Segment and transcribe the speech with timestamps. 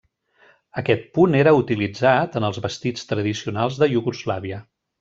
[0.81, 4.65] Aquest punt era utilitzat en els vestits tradicionals de Iugoslàvia.